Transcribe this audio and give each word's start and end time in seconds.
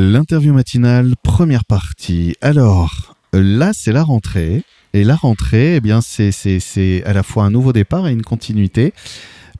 L'interview 0.00 0.52
matinale, 0.52 1.14
première 1.24 1.64
partie. 1.64 2.36
Alors, 2.40 3.16
là, 3.32 3.72
c'est 3.74 3.90
la 3.90 4.04
rentrée. 4.04 4.62
Et 4.92 5.02
la 5.02 5.16
rentrée, 5.16 5.74
eh 5.74 5.80
bien, 5.80 6.00
c'est, 6.02 6.30
c'est, 6.30 6.60
c'est 6.60 7.02
à 7.02 7.12
la 7.12 7.24
fois 7.24 7.42
un 7.42 7.50
nouveau 7.50 7.72
départ 7.72 8.06
et 8.06 8.12
une 8.12 8.22
continuité. 8.22 8.92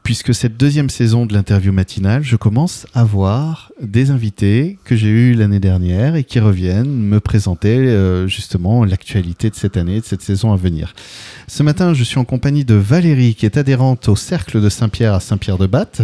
Puisque 0.05 0.33
cette 0.33 0.57
deuxième 0.57 0.91
saison 0.91 1.27
de 1.27 1.35
l'interview 1.35 1.73
matinale, 1.73 2.23
je 2.23 2.37
commence 2.37 2.87
à 2.95 3.03
voir 3.03 3.73
des 3.83 4.13
invités 4.13 4.79
que 4.85 4.95
j'ai 4.95 5.09
eus 5.09 5.35
l'année 5.35 5.59
dernière 5.59 6.15
et 6.15 6.23
qui 6.23 6.39
reviennent 6.39 6.95
me 6.95 7.19
présenter 7.19 7.77
euh, 7.77 8.29
justement 8.29 8.85
l'actualité 8.85 9.51
de 9.51 9.57
cette 9.57 9.77
année, 9.77 9.99
de 9.99 10.05
cette 10.05 10.23
saison 10.23 10.53
à 10.53 10.57
venir. 10.57 10.95
Ce 11.49 11.65
matin, 11.65 11.95
je 11.95 12.05
suis 12.05 12.19
en 12.21 12.25
compagnie 12.25 12.65
de 12.65 12.77
Valérie, 12.77 13.35
qui 13.35 13.45
est 13.45 13.57
adhérente 13.57 14.09
au 14.09 14.15
Cercle 14.15 14.61
de 14.61 14.69
Saint-Pierre 14.69 15.15
à 15.15 15.21
Saint-Pierre-de-Batte. 15.21 16.03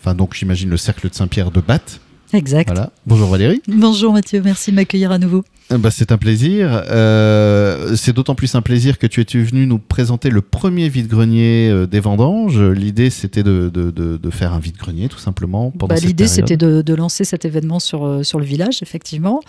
Enfin, 0.00 0.14
donc 0.14 0.34
j'imagine 0.34 0.70
le 0.70 0.78
Cercle 0.78 1.10
de 1.10 1.14
Saint-Pierre 1.14 1.50
de 1.50 1.60
Batte. 1.60 2.00
Exact. 2.32 2.68
Voilà. 2.68 2.90
Bonjour 3.06 3.28
Valérie. 3.28 3.62
Bonjour 3.68 4.12
Mathieu, 4.12 4.42
merci 4.44 4.70
de 4.70 4.76
m'accueillir 4.76 5.12
à 5.12 5.18
nouveau. 5.18 5.44
Bah, 5.70 5.90
c'est 5.90 6.12
un 6.12 6.18
plaisir. 6.18 6.82
Euh, 6.88 7.94
c'est 7.94 8.14
d'autant 8.14 8.34
plus 8.34 8.54
un 8.54 8.62
plaisir 8.62 8.98
que 8.98 9.06
tu 9.06 9.20
es 9.20 9.42
venu 9.42 9.66
nous 9.66 9.78
présenter 9.78 10.30
le 10.30 10.40
premier 10.40 10.88
vide-grenier 10.88 11.68
euh, 11.68 11.86
des 11.86 12.00
vendanges. 12.00 12.58
L'idée, 12.58 13.10
c'était 13.10 13.42
de, 13.42 13.68
de, 13.68 13.90
de, 13.90 14.16
de, 14.16 14.30
faire 14.30 14.54
un 14.54 14.60
vide-grenier, 14.60 15.08
tout 15.08 15.18
simplement. 15.18 15.70
Bah, 15.74 15.96
L'idée, 15.96 16.26
c'était 16.26 16.56
de, 16.56 16.94
lancer 16.94 17.24
cet 17.24 17.44
événement 17.44 17.80
sur, 17.80 18.06
euh, 18.06 18.22
sur 18.22 18.38
le 18.38 18.46
village, 18.46 18.82
effectivement. 18.82 19.40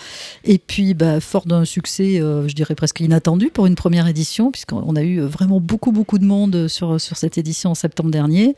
Et 0.44 0.58
puis, 0.58 0.94
bah, 0.94 1.22
fort 1.22 1.46
d'un 1.46 1.64
succès, 1.64 2.20
euh, 2.20 2.50
je 2.50 2.54
dirais 2.54 2.76
presque 2.76 3.00
inattendu 3.00 3.50
pour 3.50 3.66
une 3.66 3.76
première 3.76 4.08
édition, 4.08 4.52
puisqu'on 4.52 4.96
a 4.98 5.04
eu 5.04 5.22
vraiment 5.22 5.62
beaucoup, 5.62 5.94
beaucoup 5.94 6.20
de 6.20 6.26
monde 6.26 6.68
sur, 6.68 7.00
sur 7.00 7.16
cette 7.16 7.38
édition 7.38 7.72
en 7.72 7.76
septembre 7.76 8.12
dernier. 8.12 8.56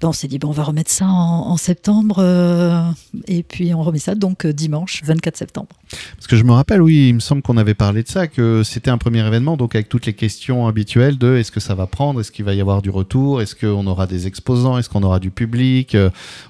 Ben, 0.00 0.08
on 0.08 0.12
s'est 0.12 0.28
dit, 0.28 0.38
on 0.44 0.50
va 0.50 0.62
remettre 0.62 0.90
ça 0.90 1.06
en, 1.06 1.50
en 1.50 1.56
septembre. 1.58 2.16
Euh, 2.20 2.80
et 3.28 3.42
puis, 3.42 3.74
on 3.74 3.82
remet 3.82 3.98
ça 3.98 4.14
donc 4.14 4.46
dimanche 4.46 5.02
24 5.04 5.36
septembre. 5.36 5.68
Parce 6.16 6.26
que 6.26 6.36
je 6.36 6.44
me 6.44 6.52
rappelle, 6.52 6.80
oui, 6.86 7.08
il 7.08 7.14
me 7.16 7.20
semble 7.20 7.42
qu'on 7.42 7.56
avait 7.56 7.74
parlé 7.74 8.04
de 8.04 8.08
ça, 8.08 8.28
que 8.28 8.62
c'était 8.62 8.92
un 8.92 8.98
premier 8.98 9.26
événement, 9.26 9.56
donc 9.56 9.74
avec 9.74 9.88
toutes 9.88 10.06
les 10.06 10.12
questions 10.12 10.68
habituelles 10.68 11.18
de 11.18 11.34
est-ce 11.34 11.50
que 11.50 11.58
ça 11.58 11.74
va 11.74 11.88
prendre, 11.88 12.20
est-ce 12.20 12.30
qu'il 12.30 12.44
va 12.44 12.54
y 12.54 12.60
avoir 12.60 12.80
du 12.80 12.90
retour, 12.90 13.42
est-ce 13.42 13.56
qu'on 13.56 13.88
aura 13.88 14.06
des 14.06 14.28
exposants, 14.28 14.78
est-ce 14.78 14.88
qu'on 14.88 15.02
aura 15.02 15.18
du 15.18 15.32
public. 15.32 15.96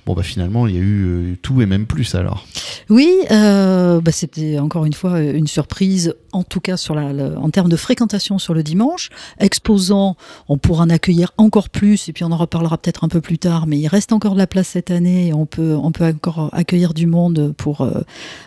Bon, 0.05 0.13
bah 0.13 0.23
finalement, 0.23 0.67
il 0.67 0.75
y 0.75 0.79
a 0.79 0.83
eu 0.83 1.05
euh, 1.07 1.37
tout 1.41 1.63
et 1.63 1.67
même 1.67 1.87
plus 1.87 2.15
alors. 2.15 2.45
Oui, 2.91 3.11
euh, 3.31 4.03
bah, 4.03 4.13
c'était 4.13 4.59
encore 4.59 4.85
une 4.85 4.93
fois 4.93 5.21
une 5.21 5.47
surprise, 5.47 6.15
en 6.33 6.43
tout 6.43 6.61
cas 6.61 6.77
sur 6.77 6.95
la, 6.95 7.39
en 7.39 7.49
termes 7.49 7.71
de 7.71 7.77
fréquentation 7.77 8.39
sur 8.39 8.53
le 8.53 8.63
dimanche. 8.63 9.09
Exposants, 9.39 10.19
on 10.49 10.59
pourra 10.59 10.85
en 10.85 10.91
accueillir 10.91 11.33
encore 11.39 11.71
plus, 11.71 12.11
et 12.11 12.13
puis 12.13 12.25
on 12.25 12.33
en 12.33 12.37
reparlera 12.37 12.77
peut-être 12.77 13.05
un 13.05 13.09
peu 13.09 13.23
plus 13.23 13.39
tard, 13.39 13.67
mais 13.67 13.79
il 13.79 13.89
reste 13.89 14.13
encore 14.13 14.35
de 14.35 14.39
la 14.39 14.47
place 14.47 14.69
cette 14.69 14.91
année, 14.91 15.29
et 15.29 15.33
on 15.33 15.47
peut, 15.47 15.75
on 15.83 15.93
peut 15.93 16.05
encore 16.05 16.51
accueillir 16.53 16.93
du 16.93 17.07
monde 17.07 17.55
pour, 17.57 17.81
euh, 17.81 18.03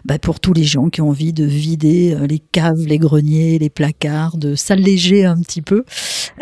bah, 0.06 0.20
pour 0.20 0.40
tous 0.40 0.54
les 0.54 0.66
gens 0.66 0.92
qui 0.92 1.02
ont 1.02 1.10
envie 1.10 1.34
de 1.34 1.48
vider 1.80 2.14
euh, 2.14 2.28
les 2.28 2.40
caves, 2.40 2.86
les 2.86 2.98
greniers, 2.98 3.58
les 3.60 3.70
placards, 3.70 4.38
de 4.38 4.56
s'alléger 4.56 5.26
un 5.26 5.40
petit 5.42 5.62
peu 5.62 5.84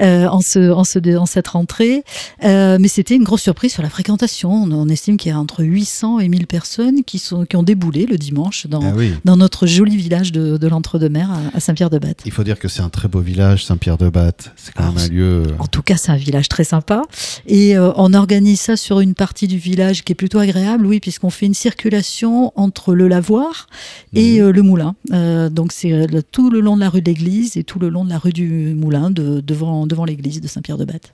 euh, 0.01 0.27
en, 0.27 0.41
ce, 0.41 0.71
en, 0.71 0.83
ce, 0.83 0.99
en 1.17 1.25
cette 1.25 1.47
rentrée. 1.49 2.03
Euh, 2.43 2.77
mais 2.79 2.87
c'était 2.87 3.15
une 3.15 3.23
grosse 3.23 3.41
surprise 3.41 3.71
sur 3.73 3.83
la 3.83 3.89
fréquentation. 3.89 4.51
On, 4.51 4.71
on 4.71 4.87
estime 4.89 5.17
qu'il 5.17 5.31
y 5.31 5.35
a 5.35 5.39
entre 5.39 5.63
800 5.63 6.19
et 6.19 6.29
1000 6.29 6.47
personnes 6.47 7.03
qui, 7.03 7.19
sont, 7.19 7.45
qui 7.45 7.55
ont 7.55 7.63
déboulé 7.63 8.05
le 8.05 8.17
dimanche 8.17 8.67
dans, 8.67 8.81
Ah 8.81 8.93
oui. 8.95 9.13
dans 9.25 9.37
notre 9.37 9.67
joli 9.67 9.97
village 9.97 10.31
de, 10.31 10.57
de 10.57 10.67
l'Entre-deux-Mers 10.67 11.31
à, 11.31 11.57
à 11.57 11.59
Saint-Pierre-de-Batte. 11.59 12.21
Il 12.25 12.31
faut 12.31 12.43
dire 12.43 12.59
que 12.59 12.67
c'est 12.67 12.81
un 12.81 12.89
très 12.89 13.07
beau 13.07 13.19
village, 13.19 13.65
Saint-Pierre-de-Batte. 13.65 14.51
C'est 14.55 14.73
quand 14.73 14.91
même 14.91 14.97
un 14.97 15.07
lieu. 15.07 15.43
En 15.59 15.67
tout 15.67 15.81
cas, 15.83 15.97
c'est 15.97 16.11
un 16.11 16.15
village 16.17 16.49
très 16.49 16.63
sympa. 16.63 17.03
Et 17.47 17.77
euh, 17.77 17.91
on 17.95 18.13
organise 18.13 18.59
ça 18.61 18.75
sur 18.77 18.99
une 18.99 19.13
partie 19.13 19.47
du 19.47 19.57
village 19.57 20.03
qui 20.03 20.11
est 20.13 20.15
plutôt 20.15 20.39
agréable, 20.39 20.85
oui, 20.85 20.99
puisqu'on 20.99 21.29
fait 21.29 21.45
une 21.45 21.53
circulation 21.53 22.51
entre 22.55 22.93
le 22.93 23.07
lavoir 23.07 23.67
et 24.13 24.41
Mhm. 24.41 24.49
le 24.49 24.61
moulin. 24.61 24.95
Euh, 25.27 25.49
donc 25.49 25.71
c'est 25.71 25.91
euh, 25.91 26.21
tout 26.31 26.49
le 26.49 26.61
long 26.61 26.75
de 26.75 26.81
la 26.81 26.89
rue 26.89 27.01
de 27.01 27.09
l'église 27.09 27.57
et 27.57 27.63
tout 27.63 27.79
le 27.79 27.89
long 27.89 28.05
de 28.05 28.09
la 28.09 28.17
rue 28.17 28.31
du 28.31 28.73
moulin 28.73 29.11
de, 29.11 29.41
devant, 29.41 29.85
devant 29.85 30.05
l'église 30.05 30.41
de 30.41 30.47
Saint-Pierre-de-Batte. 30.47 31.11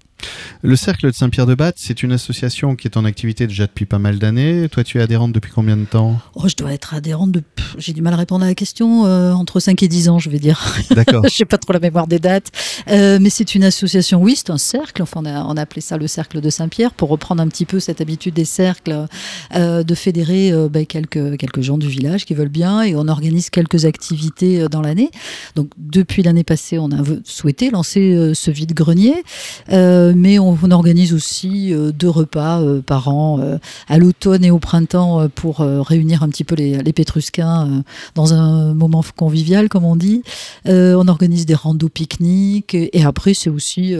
Le 0.62 0.76
Cercle 0.76 1.08
de 1.08 1.12
Saint-Pierre-de-Batte, 1.12 1.76
c'est 1.78 2.04
une 2.04 2.12
association 2.14 2.76
qui 2.76 2.88
est 2.88 2.98
en 2.98 3.06
activité 3.06 3.48
déjà 3.48 3.68
depuis 3.68 3.86
pas 3.86 4.00
mal 4.00 4.20
d'années. 4.20 4.70
Toi, 4.70 4.84
tu 4.84 4.98
es 4.98 5.02
adhérente 5.02 5.34
depuis 5.34 5.52
combien 5.52 5.76
de 5.76 5.86
temps? 5.86 6.20
Oh, 6.36 6.48
je 6.48 6.56
dois 6.56 6.74
être 6.74 6.94
adhérente 6.94 7.32
de... 7.32 7.44
J'ai 7.78 7.92
du 7.92 8.02
mal 8.02 8.14
à 8.14 8.18
répondre 8.18 8.46
à 8.46 8.48
la 8.48 8.56
question. 8.56 9.06
euh, 9.06 9.34
entre 9.34 9.60
5 9.60 9.82
et 9.84 9.88
10 9.88 10.10
ans, 10.10 10.20
je 10.20 10.30
vais 10.30 10.40
dire. 10.40 10.64
D'accord. 10.92 11.26
Je 11.30 11.42
n'ai 11.42 11.46
pas 11.46 11.58
trop 11.58 11.74
la 11.74 11.80
mémoire 11.80 12.08
des 12.08 12.20
dates. 12.20 12.52
Euh, 12.90 13.18
mais 13.20 13.30
c'est 13.30 13.56
une 13.56 13.64
association, 13.64 14.22
oui, 14.22 14.36
c'est 14.38 14.52
un 14.52 14.58
cercle. 14.58 15.02
Enfin, 15.02 15.22
on 15.24 15.26
a, 15.26 15.44
on 15.44 15.58
a 15.58 15.62
appelé 15.62 15.82
ça 15.82 15.98
le 15.98 16.08
cercle 16.08 16.40
de 16.40 16.50
Saint-Pierre 16.50 16.94
pour 16.94 17.10
reprendre 17.10 17.42
un 17.42 17.48
petit 17.48 17.66
peu 17.66 17.80
cette 17.80 18.00
habitude 18.00 18.34
des 18.34 18.46
cercles 18.46 19.08
euh, 19.56 19.84
de 19.84 19.96
fédérer 19.96 20.52
ben, 20.70 20.86
quelques, 20.86 21.38
quelques 21.38 21.62
gens 21.62 21.78
du 21.78 21.88
village 21.88 22.26
qui 22.26 22.34
veulent 22.34 22.50
bien 22.50 22.84
et 22.84 22.96
on 22.96 23.08
organise 23.08 23.50
quelques 23.50 23.86
activités 23.86 24.68
dans 24.70 24.82
l'année. 24.82 25.10
Donc, 25.56 25.70
depuis 25.78 26.24
l'année 26.24 26.44
passée, 26.44 26.78
on 26.78 26.92
a 26.92 27.04
souhaité 27.26 27.70
lancer 27.70 28.32
ce 28.34 28.52
vide-grenier, 28.52 29.24
euh, 29.72 30.13
mais 30.16 30.40
on, 30.40 30.58
on 30.62 30.72
organise 30.72 31.14
aussi 31.14 31.74
euh, 31.74 31.92
deux 31.92 32.10
repas 32.10 32.62
euh, 32.62 32.82
par 32.82 33.08
an 33.08 33.40
euh, 33.40 33.58
à 33.88 33.98
l'automne 33.98 34.44
et 34.44 34.52
au 34.52 34.60
printemps 34.60 35.28
pour 35.36 35.60
réunir 35.60 36.24
un 36.24 36.30
petit 36.30 36.44
peu 36.44 36.56
les, 36.56 36.78
les 36.82 36.94
pétrusquins 36.94 37.84
dans 38.16 38.34
un 38.34 38.74
moment 38.74 39.04
convivial, 39.16 39.70
comme 39.70 39.86
on 39.86 39.96
dit. 39.96 40.24
On 40.66 41.08
organise 41.08 41.46
des 41.46 41.54
randos 41.54 41.90
pique-niques 41.90 42.74
et, 42.76 42.98
et 42.98 43.04
après 43.06 43.34
c'est 43.34 43.50
aussi 43.50 43.94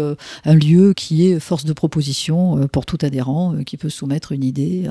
un 0.46 0.54
lieu 0.56 0.94
qui 0.94 1.28
est 1.28 1.40
force 1.40 1.66
de 1.66 1.74
proposition 1.74 2.68
pour 2.72 2.86
tout 2.86 2.98
adhérent 3.02 3.56
qui 3.66 3.78
peut 3.78 3.90
soumettre 3.90 4.32
une 4.32 4.44
idée 4.44 4.86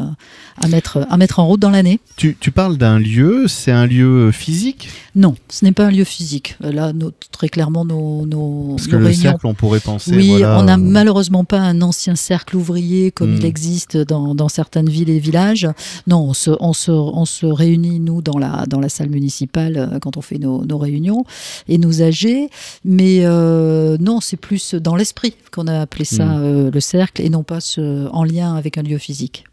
à, 0.61 0.69
mettre, 0.69 1.07
à 1.11 1.17
mettre 1.17 1.39
en 1.39 1.47
route 1.47 1.61
dans 1.61 1.71
l'année. 1.71 2.01
Tu, 2.17 2.37
tu 2.39 2.51
parles 2.51 2.77
d'un 2.77 2.99
lieu, 2.99 3.47
c'est 3.49 3.73
un 3.73 3.87
lieu 3.87 4.31
physique? 4.33 4.89
Non, 5.15 5.35
ce 5.49 5.65
n'est 5.65 5.73
pas 5.73 5.87
un 5.87 5.91
lieu 5.91 6.05
physique. 6.05 6.57
Là, 6.61 6.93
nos- 6.93 7.13
très 7.31 7.49
clairement, 7.49 7.85
nos, 7.85 8.27
nos, 8.27 8.75
Parce 8.77 8.89
que 8.89 8.97
le 8.97 9.13
cercle, 9.13 9.47
on 9.47 9.55
pourrait 9.55 9.81
penser. 9.81 10.15
oui, 10.17 10.29
voilà, 10.29 10.59
on 10.59 10.63
n'a 10.65 10.75
euh, 10.75 10.77
malheureusement 11.13 11.45
pas 11.45 11.59
un 11.61 11.83
ancien 11.83 12.17
cercle 12.17 12.57
ouvrier 12.57 13.11
comme 13.11 13.33
Hmm. 13.35 13.37
il 13.37 13.45
existe 13.45 13.97
dans, 13.99 14.35
dans 14.35 14.49
certaines 14.49 14.89
villes 14.89 15.11
et 15.11 15.19
villages. 15.19 15.69
Non, 16.07 16.21
on 16.21 16.33
se, 16.33 16.51
on 16.59 16.73
se, 16.73 16.91
on 16.91 17.27
se 17.27 17.45
réunit, 17.45 18.01
nous, 18.01 18.23
dans 18.23 18.39
la, 18.39 18.65
dans 18.67 18.81
la 18.81 18.89
salle 18.89 19.11
municipale 19.11 19.77
euh, 19.77 19.99
quand 19.99 20.17
on 20.17 20.23
fait 20.23 20.39
nos, 20.39 20.65
nos 20.65 20.79
réunions 20.79 21.25
et 21.69 21.77
nos 21.77 22.01
AG. 22.01 22.49
Mais 22.87 23.21
euh, 23.25 23.99
non, 24.01 24.21
c'est 24.21 24.39
plus 24.39 24.75
dans 24.75 24.97
l'esprit 24.97 25.35
qu'on 25.53 25.67
a 25.67 25.81
appelé 25.81 26.07
ça 26.07 26.25
Hmm. 26.25 26.43
euh, 26.43 26.71
le 26.73 26.81
cercle 26.81 27.21
et 27.21 27.29
non 27.29 27.43
pas 27.43 27.61
ce- 27.61 28.09
en 28.11 28.25
lien 28.25 28.55
avec 28.57 28.79
un 28.79 28.83
lieu 28.83 28.97
physique. 28.99 29.45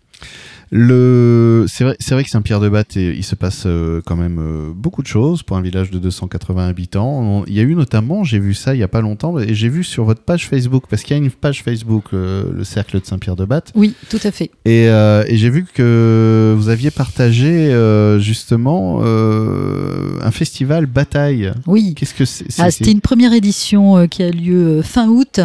Le... 0.71 1.65
C'est 1.67 1.83
vrai, 1.83 2.23
que 2.23 2.29
Saint-Pierre-de-Batte, 2.29 2.95
il 2.95 3.23
se 3.23 3.33
passe 3.35 3.63
euh, 3.65 4.01
quand 4.05 4.15
même 4.15 4.37
euh, 4.39 4.71
beaucoup 4.73 5.01
de 5.01 5.07
choses 5.07 5.41
pour 5.41 5.57
un 5.57 5.61
village 5.61 5.89
de 5.89 5.97
280 5.97 6.67
habitants. 6.67 7.43
Il 7.47 7.53
y 7.55 7.59
a 7.59 7.63
eu 7.63 7.73
notamment, 7.73 8.23
j'ai 8.23 8.37
vu 8.37 8.53
ça 8.53 8.75
il 8.75 8.79
y 8.79 8.83
a 8.83 8.87
pas 8.87 9.01
longtemps, 9.01 9.39
et 9.39 9.55
j'ai 9.55 9.67
vu 9.69 9.83
sur 9.83 10.03
votre 10.03 10.21
page 10.21 10.47
Facebook, 10.47 10.83
parce 10.87 11.01
qu'il 11.01 11.17
y 11.17 11.19
a 11.19 11.23
une 11.23 11.31
page 11.31 11.63
Facebook, 11.63 12.05
euh, 12.13 12.43
le 12.53 12.63
cercle 12.63 12.99
de 12.99 13.05
Saint-Pierre-de-Batte, 13.05 13.71
Oui, 13.73 13.95
tout 14.09 14.19
à 14.23 14.29
fait. 14.31 14.51
et, 14.65 14.89
euh, 14.89 15.23
et 15.27 15.37
j'ai 15.37 15.49
vu 15.49 15.65
que 15.73 16.53
vous 16.55 16.69
aviez 16.69 16.91
partagé 16.91 17.47
euh, 17.49 18.19
justement 18.19 18.99
euh, 19.03 20.19
un 20.21 20.31
festival 20.31 20.85
bataille. 20.85 21.51
Oui. 21.65 21.95
Qu'est-ce 21.95 22.13
que 22.13 22.25
c'est 22.25 22.45
Ah, 22.59 22.69
C'était 22.69 22.91
une 22.91 23.01
première 23.01 23.33
édition 23.33 24.07
qui 24.07 24.21
a 24.21 24.29
lieu 24.29 24.81
fin 24.83 25.07
août. 25.07 25.39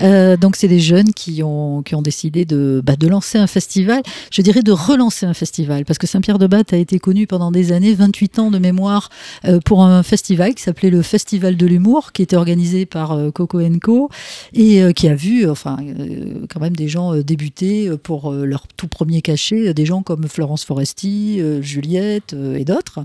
Donc, 0.00 0.56
c'est 0.56 0.68
des 0.68 0.80
jeunes 0.80 1.12
qui 1.12 1.42
ont, 1.42 1.82
qui 1.82 1.94
ont 1.94 2.02
décidé 2.02 2.46
de, 2.46 2.82
bah, 2.84 2.96
de 2.96 3.06
lancer 3.06 3.36
un 3.38 3.46
festival. 3.46 4.02
Je 4.30 4.42
dirais 4.42 4.62
de 4.62 4.72
relancer 4.72 5.26
un 5.26 5.34
festival 5.34 5.84
parce 5.84 5.98
que 5.98 6.06
Saint-Pierre-de-Batte 6.06 6.72
a 6.72 6.76
été 6.76 6.98
connu 6.98 7.26
pendant 7.26 7.50
des 7.50 7.72
années, 7.72 7.94
28 7.94 8.38
ans 8.38 8.50
de 8.50 8.58
mémoire, 8.58 9.08
euh, 9.44 9.60
pour 9.64 9.84
un 9.84 10.02
festival 10.02 10.54
qui 10.54 10.62
s'appelait 10.62 10.90
le 10.90 11.02
Festival 11.02 11.56
de 11.56 11.66
l'humour, 11.66 12.12
qui 12.12 12.22
était 12.22 12.36
organisé 12.36 12.86
par 12.86 13.12
euh, 13.12 13.30
Coco 13.30 13.60
Co 13.82 14.08
et 14.54 14.82
euh, 14.82 14.92
qui 14.92 15.08
a 15.08 15.14
vu, 15.14 15.48
enfin, 15.48 15.76
euh, 15.80 16.46
quand 16.48 16.60
même 16.60 16.74
des 16.76 16.88
gens 16.88 17.14
débuter 17.16 17.90
pour 18.02 18.32
leur 18.32 18.66
tout 18.76 18.88
premier 18.88 19.22
cachet, 19.22 19.74
des 19.74 19.86
gens 19.86 20.02
comme 20.02 20.28
Florence 20.28 20.64
Foresti, 20.64 21.40
Juliette 21.60 22.34
et 22.56 22.64
d'autres. 22.64 23.00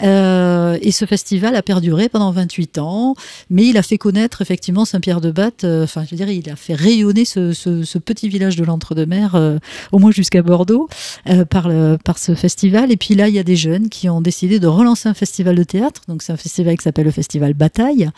Et 0.00 0.92
ce 0.92 1.04
festival 1.04 1.56
a 1.56 1.62
perduré 1.62 2.08
pendant 2.08 2.30
28 2.32 2.78
ans, 2.78 3.14
mais 3.50 3.66
il 3.66 3.76
a 3.76 3.82
fait 3.82 3.98
connaître 3.98 4.42
effectivement 4.42 4.84
Saint-Pierre-de-Batte, 4.84 5.64
enfin 5.64 6.04
je 6.08 6.14
dire, 6.14 6.28
il 6.30 6.48
a 6.50 6.56
fait 6.56 6.74
rayonner 6.74 7.24
ce, 7.24 7.52
ce- 7.52 7.98
petit 7.98 8.28
village 8.28 8.56
de 8.56 8.64
l'Entre-deux-Mers, 8.64 9.58
au 9.92 9.98
moins 9.98 10.10
jusqu'à 10.12 10.37
Bordeaux, 10.42 10.88
euh, 11.28 11.44
par, 11.44 11.68
le, 11.68 11.96
par 12.02 12.18
ce 12.18 12.34
festival. 12.34 12.92
Et 12.92 12.96
puis 12.96 13.14
là, 13.14 13.28
il 13.28 13.34
y 13.34 13.38
a 13.38 13.42
des 13.42 13.56
jeunes 13.56 13.88
qui 13.88 14.08
ont 14.08 14.20
décidé 14.20 14.58
de 14.58 14.66
relancer 14.66 15.08
un 15.08 15.14
festival 15.14 15.56
de 15.56 15.64
théâtre, 15.64 16.02
donc 16.08 16.22
c'est 16.22 16.32
un 16.32 16.36
festival 16.36 16.76
qui 16.76 16.84
s'appelle 16.84 17.06
le 17.06 17.10
Festival 17.10 17.54
Bataille. 17.54 18.10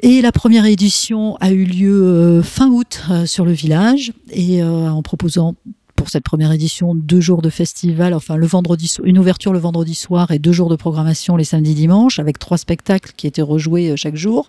Et 0.00 0.20
la 0.20 0.32
première 0.32 0.66
édition 0.66 1.36
a 1.40 1.52
eu 1.52 1.64
lieu 1.64 2.02
euh, 2.02 2.42
fin 2.42 2.68
août 2.68 3.02
euh, 3.10 3.26
sur 3.26 3.44
le 3.44 3.52
village, 3.52 4.12
et 4.32 4.62
en 4.62 5.02
proposant 5.02 5.54
pour 6.02 6.10
cette 6.10 6.24
première 6.24 6.50
édition 6.50 6.96
deux 6.96 7.20
jours 7.20 7.42
de 7.42 7.48
festival, 7.48 8.12
enfin 8.12 8.34
le 8.34 8.44
vendredi, 8.44 8.92
une 9.04 9.20
ouverture 9.20 9.52
le 9.52 9.60
vendredi 9.60 9.94
soir 9.94 10.32
et 10.32 10.40
deux 10.40 10.50
jours 10.50 10.68
de 10.68 10.74
programmation 10.74 11.36
les 11.36 11.44
samedis 11.44 11.74
dimanches 11.74 12.18
avec 12.18 12.40
trois 12.40 12.58
spectacles 12.58 13.12
qui 13.16 13.28
étaient 13.28 13.40
rejoués 13.40 13.96
chaque 13.96 14.16
jour. 14.16 14.48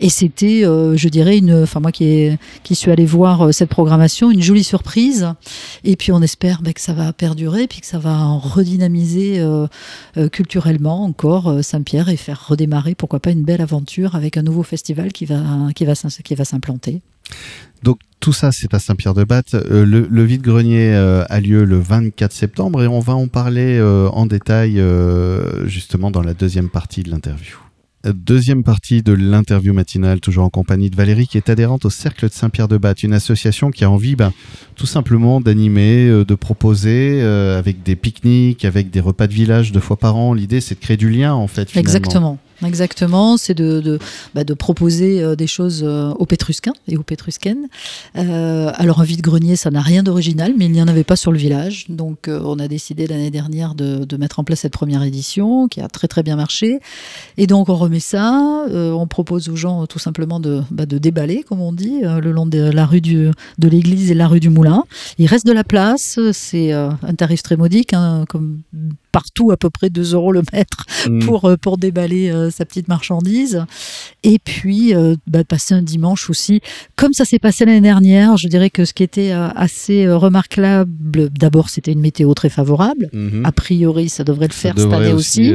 Et 0.00 0.08
c'était, 0.08 0.62
je 0.62 1.08
dirais, 1.10 1.36
une, 1.36 1.64
enfin 1.64 1.80
moi 1.80 1.92
qui, 1.92 2.38
suis 2.72 2.90
allé 2.90 3.04
voir 3.04 3.52
cette 3.52 3.68
programmation, 3.68 4.30
une 4.30 4.40
jolie 4.40 4.64
surprise. 4.64 5.28
Et 5.84 5.94
puis 5.96 6.10
on 6.10 6.22
espère 6.22 6.62
ben, 6.62 6.72
que 6.72 6.80
ça 6.80 6.94
va 6.94 7.12
perdurer, 7.12 7.66
puis 7.66 7.82
que 7.82 7.86
ça 7.86 7.98
va 7.98 8.24
redynamiser 8.38 9.46
culturellement 10.32 11.04
encore 11.04 11.62
Saint-Pierre 11.62 12.08
et 12.08 12.16
faire 12.16 12.48
redémarrer, 12.48 12.94
pourquoi 12.94 13.20
pas, 13.20 13.30
une 13.30 13.44
belle 13.44 13.60
aventure 13.60 14.14
avec 14.14 14.38
un 14.38 14.42
nouveau 14.42 14.62
festival 14.62 15.12
qui 15.12 15.26
va, 15.26 15.42
qui 15.74 15.84
va, 15.84 15.92
qui 16.24 16.34
va 16.34 16.44
s'implanter. 16.46 17.02
Donc 17.82 17.98
tout 18.24 18.32
ça, 18.32 18.52
c'est 18.52 18.72
à 18.72 18.78
Saint-Pierre-de-Batte. 18.78 19.52
Euh, 19.52 19.84
le, 19.84 20.24
vide-grenier 20.24 20.94
euh, 20.94 21.24
a 21.28 21.40
lieu 21.40 21.64
le 21.64 21.78
24 21.78 22.32
septembre 22.32 22.82
et 22.82 22.86
on 22.86 23.00
va 23.00 23.14
en 23.14 23.28
parler 23.28 23.76
euh, 23.78 24.08
en 24.08 24.24
détail 24.24 24.82
justement 25.66 26.10
dans 26.10 26.22
la 26.22 26.32
deuxième 26.32 26.70
partie 26.70 27.02
de 27.02 27.10
l'interview. 27.10 27.58
Deuxième 28.04 28.64
partie 28.64 29.02
de 29.02 29.12
l'interview 29.12 29.72
matinale, 29.72 30.20
toujours 30.20 30.44
en 30.44 30.50
compagnie 30.50 30.90
de 30.90 30.96
Valérie, 30.96 31.26
qui 31.26 31.38
est 31.38 31.48
adhérente 31.48 31.86
au 31.86 31.90
Cercle 31.90 32.28
de 32.28 32.32
Saint-Pierre-de-Batte, 32.34 33.02
une 33.02 33.14
association 33.14 33.70
qui 33.70 33.84
a 33.84 33.90
envie 33.90 34.14
ben, 34.14 34.32
tout 34.76 34.84
simplement 34.84 35.40
d'animer, 35.40 36.08
de 36.08 36.34
proposer 36.34 37.22
avec 37.22 37.82
des 37.82 37.96
pique-niques, 37.96 38.64
avec 38.64 38.90
des 38.90 39.00
repas 39.00 39.26
de 39.26 39.34
village 39.34 39.72
deux 39.72 39.80
fois 39.80 39.98
par 39.98 40.16
an. 40.16 40.32
L'idée, 40.32 40.60
c'est 40.60 40.74
de 40.74 40.80
créer 40.80 40.98
du 40.98 41.10
lien 41.10 41.34
en 41.34 41.46
fait. 41.46 41.76
Exactement. 41.76 42.38
Exactement, 42.62 43.36
c'est 43.36 43.54
de, 43.54 43.98
bah, 44.34 44.44
proposer 44.58 45.22
euh, 45.22 45.34
des 45.34 45.46
choses 45.46 45.82
euh, 45.84 46.10
aux 46.12 46.26
Pétrusquins 46.26 46.72
et 46.86 46.96
aux 46.96 47.02
Pétruscaines. 47.02 47.66
Euh, 48.16 48.70
alors 48.74 49.00
un 49.00 49.04
vide-grenier, 49.04 49.56
ça 49.56 49.70
n'a 49.70 49.80
rien 49.80 50.02
d'original, 50.02 50.54
mais 50.56 50.66
il 50.66 50.72
n'y 50.72 50.82
en 50.82 50.88
avait 50.88 51.04
pas 51.04 51.16
sur 51.16 51.32
le 51.32 51.38
village. 51.38 51.86
Donc 51.88 52.28
on 52.28 52.58
a 52.58 52.68
décidé 52.68 53.06
l'année 53.06 53.30
dernière 53.30 53.74
de, 53.74 54.16
mettre 54.16 54.38
en 54.38 54.44
place 54.44 54.60
cette 54.60 54.72
première 54.72 55.02
édition 55.02 55.66
qui 55.66 55.80
a 55.80 55.88
très 55.88 56.06
très 56.06 56.22
bien 56.22 56.36
marché. 56.36 56.78
Et 57.36 57.48
donc 57.48 57.68
on 57.68 57.74
remet 57.74 57.98
ça, 57.98 58.64
on 58.70 59.06
propose 59.08 59.48
aux 59.48 59.56
gens 59.56 59.86
tout 59.86 59.98
simplement 59.98 60.38
de, 60.38 60.62
bah, 60.70 60.86
de 60.86 60.98
déballer, 60.98 61.42
comme 61.42 61.60
on 61.60 61.72
dit, 61.72 62.02
le 62.02 62.30
long 62.30 62.46
de 62.46 62.70
la 62.70 62.86
rue 62.86 63.00
de 63.00 63.32
l'église 63.60 64.12
et 64.12 64.14
la 64.14 64.28
rue 64.28 64.40
du 64.40 64.50
Moulin. 64.50 64.84
Il 65.18 65.26
reste 65.26 65.46
de 65.46 65.52
la 65.52 65.64
place, 65.64 66.20
c'est 66.32 66.72
un 66.72 67.14
tarif 67.16 67.42
très 67.42 67.56
modique, 67.56 67.92
hein, 67.92 68.24
comme 68.28 68.60
partout 69.14 69.52
à 69.52 69.56
peu 69.56 69.70
près 69.70 69.88
2 69.88 70.14
euros 70.14 70.32
le 70.32 70.42
mètre 70.52 70.84
mmh. 71.08 71.20
pour, 71.20 71.48
pour 71.62 71.78
déballer 71.78 72.50
sa 72.50 72.64
petite 72.64 72.88
marchandise. 72.88 73.64
Et 74.22 74.38
puis, 74.38 74.94
euh, 74.94 75.16
bah, 75.26 75.44
passer 75.44 75.74
un 75.74 75.82
dimanche 75.82 76.30
aussi. 76.30 76.60
Comme 76.96 77.12
ça 77.12 77.26
s'est 77.26 77.38
passé 77.38 77.66
l'année 77.66 77.82
dernière, 77.82 78.38
je 78.38 78.48
dirais 78.48 78.70
que 78.70 78.84
ce 78.86 78.94
qui 78.94 79.02
était 79.02 79.32
euh, 79.32 79.48
assez 79.54 80.06
euh, 80.06 80.16
remarquable, 80.16 81.28
d'abord, 81.30 81.68
c'était 81.68 81.92
une 81.92 82.00
météo 82.00 82.32
très 82.32 82.48
favorable. 82.48 83.10
Mhm. 83.12 83.44
A 83.44 83.52
priori, 83.52 84.08
ça 84.08 84.24
devrait 84.24 84.48
le 84.48 84.54
faire 84.54 84.74
cette 84.78 84.92
année 84.92 85.12
aussi. 85.12 85.54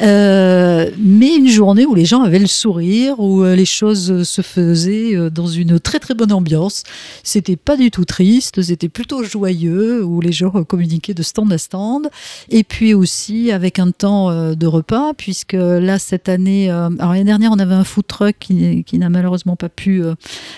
mais 0.00 1.36
une 1.36 1.48
journée 1.48 1.84
où 1.86 1.94
les 1.94 2.06
gens 2.06 2.22
avaient 2.22 2.38
le 2.38 2.46
sourire, 2.46 3.20
où 3.20 3.44
les 3.44 3.64
choses 3.64 4.22
se 4.22 4.42
faisaient 4.42 5.30
dans 5.30 5.46
une 5.46 5.78
très 5.78 5.98
très 5.98 6.14
bonne 6.14 6.32
ambiance. 6.32 6.82
C'était 7.22 7.56
pas 7.56 7.76
du 7.76 7.90
tout 7.90 8.04
triste, 8.04 8.62
c'était 8.62 8.88
plutôt 8.88 9.22
joyeux, 9.22 10.02
où 10.04 10.20
les 10.20 10.32
gens 10.32 10.50
communiquaient 10.64 11.14
de 11.14 11.22
stand 11.22 11.52
à 11.52 11.58
stand. 11.58 12.08
Et 12.50 12.64
puis 12.64 12.79
aussi 12.94 13.52
avec 13.52 13.78
un 13.78 13.90
temps 13.90 14.54
de 14.54 14.66
repas, 14.66 15.12
puisque 15.14 15.54
là, 15.54 15.98
cette 15.98 16.28
année, 16.28 16.70
alors 16.70 17.12
l'année 17.12 17.24
dernière, 17.24 17.52
on 17.52 17.58
avait 17.58 17.74
un 17.74 17.84
food 17.84 18.06
truck 18.06 18.36
qui, 18.38 18.98
n'a 18.98 19.08
malheureusement 19.08 19.56
pas 19.56 19.68
pu 19.68 20.02
euh, 20.02 20.14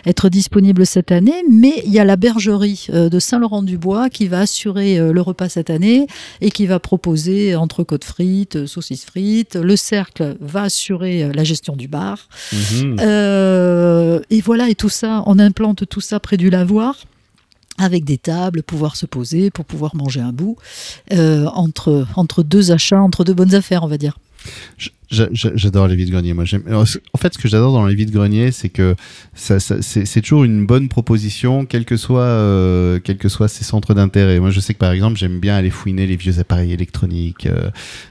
être 0.06 0.28
disponible 0.28 0.86
cette 0.86 1.12
année, 1.12 1.44
mais 1.50 1.82
il 1.84 1.92
y 1.92 1.98
a 1.98 2.04
la 2.04 2.16
bergerie 2.16 2.86
euh, 2.90 3.08
de 3.08 3.18
Saint-Laurent-du-Bois 3.18 4.10
qui 4.10 4.28
va 4.28 4.40
assurer 4.40 4.98
euh, 4.98 5.12
le 5.12 5.20
repas 5.20 5.48
cette 5.48 5.70
année 5.70 6.06
et 6.40 6.50
qui 6.50 6.66
va 6.66 6.78
proposer 6.80 7.54
entrecôte 7.54 8.04
frites, 8.04 8.66
saucisses 8.66 9.04
frites. 9.04 9.56
Le 9.56 9.76
cercle 9.76 10.36
va 10.40 10.62
assurer 10.62 11.30
la 11.32 11.44
gestion 11.44 11.76
du 11.76 11.88
bar. 11.88 12.28
Mhm. 12.52 12.98
et 14.30 14.40
voilà, 14.40 14.68
et 14.68 14.74
tout 14.74 14.88
ça, 14.88 15.22
on 15.26 15.38
implante 15.38 15.88
tout 15.88 16.00
ça 16.00 16.20
près 16.20 16.36
du 16.36 16.50
lavoir 16.50 16.96
avec 17.78 18.04
des 18.04 18.18
tables, 18.18 18.62
pouvoir 18.62 18.96
se 18.96 19.06
poser 19.06 19.50
pour 19.50 19.64
pouvoir 19.64 19.96
manger 19.96 20.20
un 20.20 20.32
bout, 20.32 20.56
entre, 21.10 22.06
entre 22.16 22.42
deux 22.42 22.70
achats, 22.70 23.00
entre 23.00 23.24
deux 23.24 23.34
bonnes 23.34 23.54
affaires, 23.54 23.82
on 23.82 23.88
va 23.88 23.98
dire. 23.98 24.18
J'adore 25.12 25.88
les 25.88 25.96
vides-greniers. 25.96 26.32
Moi, 26.32 26.44
en 26.72 27.18
fait, 27.18 27.34
ce 27.34 27.38
que 27.38 27.46
j'adore 27.46 27.72
dans 27.72 27.86
les 27.86 27.94
vides-greniers, 27.94 28.50
c'est 28.50 28.70
que 28.70 28.96
ça, 29.34 29.58
c'est 29.60 30.20
toujours 30.22 30.44
une 30.44 30.64
bonne 30.64 30.88
proposition, 30.88 31.66
quel 31.66 31.84
que 31.84 31.98
soit, 31.98 32.22
euh, 32.22 32.98
quel 33.02 33.18
que 33.18 33.28
soit 33.28 33.48
ses 33.48 33.64
centres 33.64 33.92
d'intérêt. 33.92 34.40
Moi, 34.40 34.50
je 34.50 34.60
sais 34.60 34.72
que 34.72 34.78
par 34.78 34.92
exemple, 34.92 35.18
j'aime 35.18 35.38
bien 35.38 35.54
aller 35.54 35.70
fouiner 35.70 36.06
les 36.06 36.16
vieux 36.16 36.38
appareils 36.38 36.72
électroniques, 36.72 37.46
euh, 37.46 37.70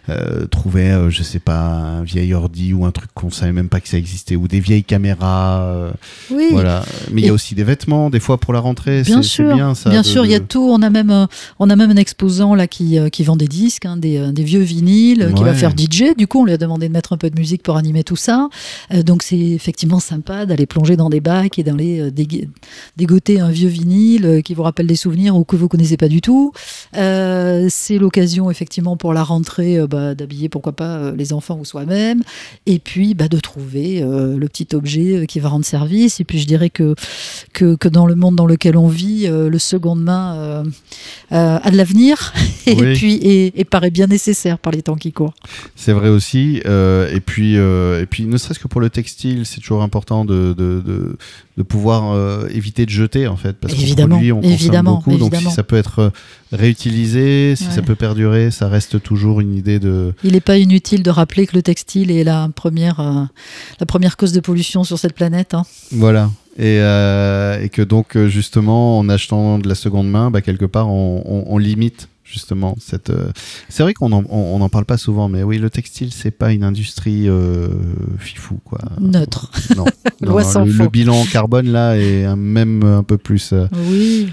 euh 0.10 0.46
trouver, 0.48 0.92
euh, 0.92 1.10
je 1.10 1.24
sais 1.24 1.40
pas, 1.40 1.60
un 1.60 2.04
vieil 2.04 2.34
ordi 2.34 2.74
ou 2.74 2.86
un 2.86 2.92
truc 2.92 3.10
qu'on 3.14 3.32
savait 3.32 3.52
même 3.52 3.70
pas 3.70 3.80
que 3.80 3.88
ça 3.88 3.98
existait, 3.98 4.36
ou 4.36 4.48
des 4.48 4.60
vieilles 4.60 4.84
caméras. 4.84 5.64
Euh, 5.64 5.92
oui. 6.30 6.50
Voilà. 6.52 6.84
Mais 7.12 7.22
il 7.22 7.28
y 7.28 7.30
a 7.30 7.34
aussi 7.34 7.56
des 7.56 7.64
vêtements, 7.64 8.10
des 8.10 8.20
fois 8.20 8.38
pour 8.38 8.54
la 8.54 8.60
rentrée. 8.60 9.02
Bien 9.02 9.24
sûr. 9.24 9.56
Bien, 9.56 9.74
ça, 9.74 9.90
bien 9.90 10.04
sûr, 10.04 10.26
il 10.26 10.32
y 10.32 10.36
a 10.36 10.40
tout. 10.40 10.70
On 10.72 10.82
a 10.84 10.92
même, 10.92 11.28
on 11.60 11.70
a 11.70 11.76
même 11.76 11.90
un 11.90 11.96
exposant 11.96 12.54
là 12.54 12.68
qui, 12.68 12.98
qui 13.12 13.24
vend 13.24 13.36
des 13.36 13.48
disques, 13.48 13.86
hein, 13.86 13.98
des, 13.98 14.32
des, 14.32 14.44
vieux 14.44 14.62
vinyles, 14.62 15.34
qui 15.36 15.44
va 15.44 15.54
faire 15.54 15.72
DJ. 15.72 16.16
Du 16.16 16.28
coup, 16.28 16.42
on 16.42 16.46
lui 16.46 16.54
a 16.54 16.58
demandé 16.58 16.90
mettre 16.92 17.14
un 17.14 17.18
peu 17.18 17.30
de 17.30 17.40
musique 17.40 17.64
pour 17.64 17.78
animer 17.78 18.04
tout 18.04 18.16
ça. 18.16 18.50
Euh, 18.94 19.04
donc 19.04 19.24
c'est 19.24 19.38
effectivement 19.38 20.00
sympa 20.00 20.46
d'aller 20.46 20.66
plonger 20.66 20.96
dans 20.96 21.10
des 21.10 21.20
bacs 21.20 21.60
et 21.60 21.64
d'aller 21.64 22.00
euh, 22.00 22.12
dégoter 22.98 23.40
un 23.40 23.50
vieux 23.50 23.70
vinyle 23.70 24.26
euh, 24.26 24.42
qui 24.42 24.54
vous 24.54 24.64
rappelle 24.64 24.88
des 24.88 24.96
souvenirs 24.96 25.36
ou 25.36 25.44
que 25.44 25.56
vous 25.56 25.68
connaissez 25.68 25.98
pas 25.98 26.08
du 26.08 26.22
tout. 26.22 26.52
c'est 26.94 27.98
l'occasion 27.98 28.52
effectivement 28.52 28.98
pour 28.98 29.14
la 29.14 29.24
rentrée 29.24 29.80
bah, 29.88 30.16
d'habiller 30.16 30.50
pourquoi 30.50 30.74
pas 30.74 31.12
les 31.12 31.34
enfants 31.34 31.58
ou 31.60 31.66
soi-même 31.66 32.24
et 32.66 32.80
puis 32.80 33.14
bah, 33.14 33.28
de 33.28 33.40
trouver 33.40 34.02
le 34.02 34.48
petit 34.48 34.76
objet 34.76 35.26
qui 35.28 35.40
va 35.40 35.50
rendre 35.50 35.66
service. 35.66 36.20
Et 36.20 36.24
puis 36.24 36.40
je 36.40 36.48
dirais 36.48 36.70
que, 36.70 36.96
que, 37.54 37.76
que 37.76 37.88
dans 37.88 38.06
le 38.06 38.16
monde 38.16 38.36
dans 38.36 38.46
lequel 38.46 38.78
on 38.78 38.88
vit, 38.88 39.28
le 39.28 39.60
seconde 39.60 40.02
main 40.02 40.64
a 41.30 41.72
de 41.72 41.78
l'avenir 41.78 42.34
et 42.68 42.94
puis 42.94 43.20
et, 43.24 43.66
paraît 43.66 43.92
bien 43.92 44.08
nécessaire 44.08 44.60
par 44.60 44.74
les 44.74 44.82
temps 44.82 44.96
qui 44.96 45.12
courent. 45.12 45.34
C'est 45.76 45.94
vrai 45.94 46.10
aussi. 46.10 46.62
Euh, 46.66 46.81
et 47.12 47.20
puis, 47.20 47.58
euh, 47.58 48.02
et 48.02 48.06
puis, 48.06 48.26
ne 48.26 48.38
serait-ce 48.38 48.60
que 48.60 48.68
pour 48.68 48.82
le 48.82 48.90
textile, 48.90 49.46
c'est 49.46 49.60
toujours 49.60 49.84
important 49.84 50.26
de, 50.26 50.54
de, 50.58 50.82
de, 51.58 51.64
pouvoir 51.64 52.12
euh, 52.12 52.48
éviter 52.50 52.86
de 52.86 52.90
jeter 52.90 53.28
en 53.28 53.36
fait, 53.36 53.54
parce 53.54 53.74
évidemment, 53.74 54.16
produit, 54.16 54.32
on 54.32 54.42
évidemment, 54.42 54.96
beaucoup. 54.96 55.18
Donc, 55.18 55.36
si 55.36 55.52
ça 55.52 55.64
peut 55.64 55.76
être 55.76 56.12
réutilisé, 56.52 57.56
si 57.56 57.66
ça 57.66 57.82
peut 57.82 57.96
perdurer, 57.96 58.52
ça 58.52 58.68
reste 58.68 59.02
toujours 59.02 59.42
une 59.42 59.56
idée 59.56 59.80
de. 59.80 60.14
Il 60.24 60.34
n'est 60.34 60.42
pas 60.42 60.58
inutile 60.58 61.04
de 61.04 61.10
rappeler 61.10 61.48
que 61.48 61.56
le 61.56 61.62
textile 61.62 62.12
est 62.12 62.24
la 62.24 62.50
première, 62.54 63.30
la 63.80 63.86
première 63.86 64.18
cause 64.18 64.34
de 64.34 64.40
pollution 64.40 64.84
sur 64.84 65.00
cette 65.00 65.14
planète. 65.14 65.54
Hein. 65.54 65.64
Voilà. 65.92 66.32
Et, 66.58 66.78
et, 66.78 67.70
que 67.70 67.82
donc 67.82 68.18
justement 68.28 69.00
en 69.00 69.08
achetant 69.10 69.60
de 69.60 69.68
la 69.68 69.76
seconde 69.76 70.10
main, 70.10 70.32
bah, 70.32 70.42
quelque 70.42 70.66
part 70.66 70.90
on, 70.90 71.46
on 71.48 71.58
limite 71.58 72.10
justement 72.32 72.76
cette 72.80 73.10
euh, 73.10 73.32
c'est 73.70 73.84
vrai 73.84 73.94
qu'on 73.94 74.10
n'en 74.10 74.24
on, 74.30 74.70
parle 74.70 74.86
pas 74.86 74.98
souvent 74.98 75.28
mais 75.28 75.44
oui 75.44 75.58
le 75.58 75.70
textile 75.70 76.14
c'est 76.14 76.32
pas 76.32 76.52
une 76.54 76.64
industrie 76.64 77.28
euh, 77.28 77.68
fifou 78.20 78.60
quoi. 78.64 78.80
Neutre. 79.00 79.52
Non, 79.76 79.86
le, 80.22 80.88
bilan 80.88 81.26
carbone 81.26 81.68
là 81.68 81.98
est 81.98 82.34
même 82.36 82.84
un 82.84 83.04
peu 83.04 83.18
plus 83.18 83.54
euh, 83.54 83.68
oui. 83.90 84.30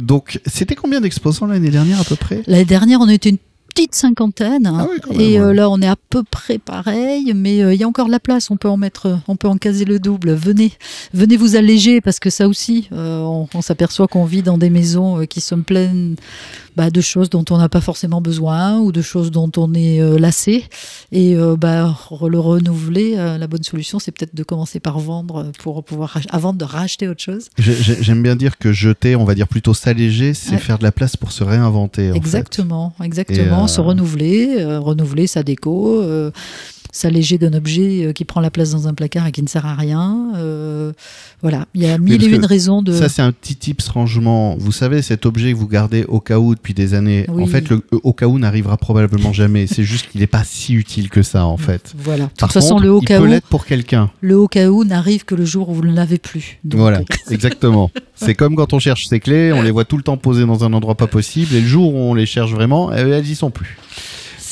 donc 0.00 0.40
c'était 0.46 0.74
combien 0.74 1.00
d'exposants 1.00 1.46
l'année 1.46 1.70
dernière 1.70 2.00
à 2.00 2.04
peu 2.04 2.16
près? 2.16 2.42
L'année 2.46 2.64
dernière 2.64 3.00
on 3.00 3.08
était 3.08 3.30
une 3.30 3.38
petite 3.74 3.94
cinquantaine. 3.94 4.70
Ah 4.72 4.86
et 5.18 5.38
là, 5.38 5.68
on 5.68 5.80
est 5.80 5.88
à 5.88 5.96
peu 5.96 6.22
près 6.22 6.58
pareil, 6.58 7.32
mais 7.34 7.58
il 7.58 7.74
y 7.74 7.82
a 7.82 7.88
encore 7.88 8.06
de 8.06 8.12
la 8.12 8.20
place. 8.20 8.50
On 8.50 8.56
peut 8.56 8.68
en 8.68 8.76
mettre, 8.76 9.18
on 9.26 9.36
peut 9.36 9.48
en 9.48 9.56
caser 9.56 9.84
le 9.84 9.98
double. 9.98 10.32
Venez, 10.34 10.72
venez 11.12 11.36
vous 11.36 11.56
alléger 11.56 12.00
parce 12.00 12.20
que 12.20 12.30
ça 12.30 12.46
aussi, 12.46 12.88
on, 12.92 13.48
on 13.52 13.62
s'aperçoit 13.62 14.06
qu'on 14.06 14.24
vit 14.24 14.42
dans 14.42 14.58
des 14.58 14.70
maisons 14.70 15.26
qui 15.26 15.40
sont 15.40 15.62
pleines 15.62 16.16
bah, 16.76 16.90
de 16.90 17.00
choses 17.00 17.30
dont 17.30 17.44
on 17.50 17.58
n'a 17.58 17.68
pas 17.68 17.80
forcément 17.80 18.20
besoin 18.20 18.78
ou 18.78 18.92
de 18.92 19.02
choses 19.02 19.30
dont 19.30 19.50
on 19.56 19.74
est 19.74 20.00
euh, 20.00 20.18
lassé. 20.18 20.64
Et 21.12 21.36
euh, 21.36 21.56
bah, 21.56 21.96
le 22.28 22.38
renouveler, 22.38 23.14
euh, 23.16 23.38
la 23.38 23.46
bonne 23.46 23.62
solution, 23.62 23.98
c'est 23.98 24.12
peut-être 24.12 24.34
de 24.34 24.42
commencer 24.42 24.80
par 24.80 24.98
vendre 24.98 25.52
pour 25.58 25.84
pouvoir 25.84 26.18
avant 26.30 26.52
de 26.52 26.64
racheter 26.64 27.08
autre 27.08 27.22
chose. 27.22 27.48
J'aime 27.58 28.22
bien 28.22 28.36
dire 28.36 28.58
que 28.58 28.72
jeter, 28.72 29.16
on 29.16 29.24
va 29.24 29.34
dire 29.34 29.48
plutôt 29.48 29.74
s'alléger, 29.74 30.34
c'est 30.34 30.58
faire 30.58 30.78
de 30.78 30.84
la 30.84 30.92
place 30.92 31.16
pour 31.16 31.32
se 31.32 31.44
réinventer. 31.44 32.10
exactement, 32.14 32.94
exactement, 33.02 33.68
se 33.68 33.80
renouveler, 33.80 34.64
renouveler 34.64 35.26
sa 35.26 35.42
déco 35.42 36.02
s'alléger 36.94 37.38
d'un 37.38 37.52
objet 37.54 38.06
euh, 38.06 38.12
qui 38.12 38.24
prend 38.24 38.40
la 38.40 38.50
place 38.50 38.70
dans 38.70 38.86
un 38.86 38.94
placard 38.94 39.26
et 39.26 39.32
qui 39.32 39.42
ne 39.42 39.48
sert 39.48 39.66
à 39.66 39.74
rien. 39.74 40.28
Euh, 40.36 40.92
voilà, 41.42 41.66
il 41.74 41.82
y 41.82 41.86
a 41.86 41.98
mille 41.98 42.22
et 42.22 42.26
une 42.28 42.44
raisons 42.44 42.82
de. 42.82 42.92
Ça, 42.92 43.08
c'est 43.08 43.20
un 43.20 43.32
petit 43.32 43.56
tips 43.56 43.88
rangement. 43.88 44.54
Vous 44.58 44.70
savez, 44.70 45.02
cet 45.02 45.26
objet 45.26 45.52
que 45.52 45.56
vous 45.58 45.66
gardez 45.66 46.04
au 46.04 46.20
cas 46.20 46.38
où 46.38 46.54
depuis 46.54 46.72
des 46.72 46.94
années, 46.94 47.26
Oui. 47.28 47.42
en 47.42 47.46
fait, 47.46 47.68
le 47.68 47.82
au 48.04 48.12
cas 48.12 48.26
où 48.26 48.38
n'arrivera 48.38 48.76
probablement 48.76 49.32
jamais. 49.34 49.66
c'est 49.66 49.82
juste 49.82 50.08
qu'il 50.10 50.20
n'est 50.20 50.28
pas 50.28 50.44
si 50.44 50.72
utile 50.74 51.10
que 51.10 51.22
ça, 51.22 51.44
en 51.46 51.56
fait. 51.56 51.92
Voilà. 51.98 52.24
De 52.26 52.28
toute 52.30 52.38
Par 52.38 52.52
façon, 52.52 52.74
contre, 52.76 52.84
le 52.84 52.92
au 52.92 53.00
il 53.02 53.06
cas 53.06 53.18
peut 53.18 53.24
où, 53.24 53.28
l'être 53.28 53.48
pour 53.48 53.66
quelqu'un. 53.66 54.10
le 54.20 54.38
au 54.38 54.46
cas 54.46 54.68
où 54.70 54.84
n'arrive 54.84 55.24
que 55.24 55.34
le 55.34 55.44
jour 55.44 55.68
où 55.70 55.74
vous 55.74 55.82
ne 55.84 55.92
l'avez 55.92 56.18
plus. 56.18 56.58
Donc, 56.62 56.80
Voilà, 56.80 56.98
euh, 57.00 57.04
exactement. 57.32 57.90
C'est 58.14 58.36
comme 58.36 58.54
quand 58.54 58.72
on 58.72 58.78
cherche 58.78 59.08
ses 59.08 59.18
clés, 59.18 59.52
on 59.52 59.62
les 59.62 59.72
voit 59.72 59.84
tout 59.84 59.96
le 59.96 60.04
temps 60.04 60.16
posées 60.16 60.46
dans 60.46 60.62
un 60.62 60.72
endroit 60.72 60.94
pas 60.94 61.08
possible, 61.08 61.56
et 61.56 61.60
le 61.60 61.66
jour 61.66 61.92
où 61.92 61.98
on 61.98 62.14
les 62.14 62.26
cherche 62.26 62.52
vraiment, 62.52 62.92
eh, 62.92 63.00
elles 63.00 63.28
y 63.28 63.34
sont 63.34 63.50
plus. 63.50 63.76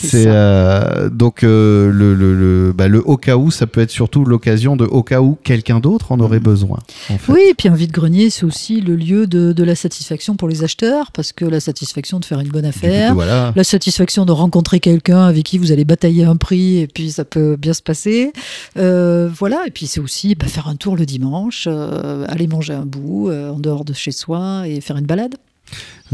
C'est 0.03 0.25
euh, 0.27 1.09
donc 1.09 1.43
euh, 1.43 1.91
le, 1.91 2.15
le, 2.15 2.35
le, 2.35 2.73
bah, 2.73 2.89
le 2.89 3.01
au 3.07 3.17
cas 3.17 3.37
où, 3.37 3.51
ça 3.51 3.67
peut 3.67 3.81
être 3.81 3.91
surtout 3.91 4.25
l'occasion 4.25 4.77
de 4.77 4.85
au 4.85 5.03
cas 5.03 5.21
où 5.21 5.39
quelqu'un 5.43 5.81
d'autre 5.81 6.13
en 6.13 6.21
aurait 6.21 6.41
besoin. 6.41 6.79
En 7.09 7.19
fait. 7.19 7.33
Oui, 7.33 7.41
et 7.51 7.55
puis 7.55 7.69
un 7.69 7.75
vide-grenier, 7.75 8.31
c'est 8.31 8.45
aussi 8.45 8.81
le 8.81 8.97
lieu 8.97 9.27
de, 9.27 9.53
de 9.53 9.65
la 9.65 9.75
satisfaction 9.75 10.37
pour 10.37 10.49
les 10.49 10.65
acheteurs, 10.65 11.13
parce 11.13 11.33
que 11.33 11.45
la 11.45 11.61
satisfaction 11.61 12.21
de 12.21 12.25
faire 12.25 12.41
une 12.41 12.49
bonne 12.49 12.65
affaire, 12.65 13.11
coup, 13.11 13.17
voilà. 13.17 13.53
la 13.55 13.65
satisfaction 13.65 14.25
de 14.25 14.33
rencontrer 14.33 14.81
quelqu'un 14.81 15.25
avec 15.25 15.45
qui 15.45 15.59
vous 15.59 15.73
allez 15.73 15.85
batailler 15.85 16.25
un 16.25 16.37
prix, 16.37 16.79
et 16.79 16.87
puis 16.87 17.11
ça 17.13 17.25
peut 17.25 17.57
bien 17.57 17.73
se 17.73 17.83
passer. 17.83 18.33
Euh, 18.77 19.29
voilà, 19.33 19.65
et 19.67 19.71
puis 19.71 19.87
c'est 19.87 20.01
aussi 20.01 20.35
bah, 20.35 20.47
faire 20.47 20.69
un 20.69 20.77
tour 20.77 20.97
le 20.97 21.07
dimanche, 21.07 21.67
aller 21.67 22.47
manger 22.47 22.75
un 22.75 22.87
bout 22.87 23.31
en 23.31 23.59
dehors 23.59 23.85
de 23.85 23.93
chez 23.93 24.13
soi 24.13 24.65
et 24.67 24.81
faire 24.81 24.97
une 24.97 25.07
balade. 25.07 25.37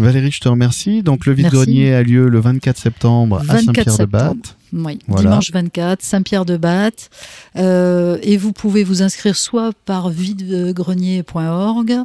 Valérie, 0.02 0.30
je 0.30 0.40
te 0.40 0.48
remercie. 0.48 1.02
Donc 1.02 1.26
le 1.26 1.32
vide-grenier 1.32 1.94
a 1.94 2.02
lieu 2.02 2.28
le 2.28 2.40
24 2.40 2.76
septembre 2.76 3.38
à 3.38 3.42
24 3.42 3.64
Saint-Pierre-de-Batte. 3.64 4.57
Oui, 4.72 4.98
Voilà. 5.08 5.22
dimanche 5.30 5.50
24, 5.52 6.02
Saint-Pierre-de-Batte. 6.02 7.10
Euh, 7.56 8.18
et 8.22 8.36
vous 8.36 8.52
pouvez 8.52 8.84
vous 8.84 9.02
inscrire 9.02 9.36
soit 9.36 9.72
par 9.86 10.10
videgrenier.org, 10.10 11.96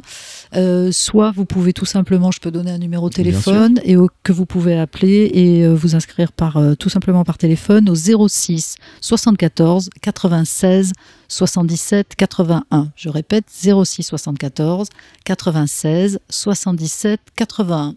euh, 0.56 0.92
soit 0.92 1.30
vous 1.32 1.44
pouvez 1.44 1.72
tout 1.72 1.84
simplement, 1.84 2.30
je 2.30 2.40
peux 2.40 2.50
donner 2.50 2.70
un 2.70 2.78
numéro 2.78 3.08
de 3.10 3.14
téléphone 3.14 3.80
et 3.84 3.96
au- 3.96 4.08
que 4.22 4.32
vous 4.32 4.46
pouvez 4.46 4.78
appeler 4.78 5.30
et 5.34 5.64
euh, 5.64 5.74
vous 5.74 5.94
inscrire 5.94 6.32
par, 6.32 6.56
euh, 6.56 6.74
tout 6.74 6.88
simplement 6.88 7.24
par 7.24 7.38
téléphone 7.38 7.88
au 7.90 7.94
06 7.94 8.76
74 9.00 9.90
96 10.00 10.92
77 11.28 12.14
81. 12.16 12.90
Je 12.96 13.08
répète, 13.08 13.44
06 13.50 14.02
74 14.02 14.88
96 15.24 16.18
77 16.28 17.20
81. 17.36 17.94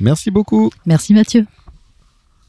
Merci 0.00 0.30
beaucoup. 0.30 0.70
Merci 0.86 1.14
Mathieu. 1.14 1.46